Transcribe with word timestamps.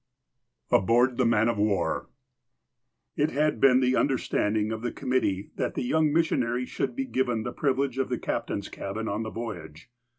V 0.71 0.77
ABOARD 0.77 1.17
THE 1.17 1.27
MAN 1.27 1.47
OF 1.47 1.59
WAR 1.59 2.09
IT 3.15 3.29
had 3.29 3.59
been 3.61 3.81
the 3.81 3.95
understanding 3.95 4.71
of 4.71 4.81
the 4.81 4.91
committee 4.91 5.51
that 5.57 5.75
the 5.75 5.83
young 5.83 6.11
missionary 6.11 6.65
should 6.65 6.95
be 6.95 7.05
given 7.05 7.43
the 7.43 7.53
privilege 7.53 7.99
of 7.99 8.09
the 8.09 8.17
captain's 8.17 8.67
cabin 8.67 9.07
on 9.07 9.21
the 9.21 9.29
voyage. 9.29 9.91